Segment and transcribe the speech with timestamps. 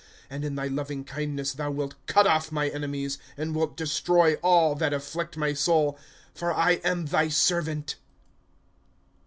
[0.29, 3.19] 12 And in thy loving kindness thou wilt cut off my enemies.
[3.37, 5.95] And wilt destroy all that afflict my soul;
[6.33, 7.97] For I am thy servant.